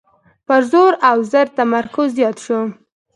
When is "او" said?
1.09-1.17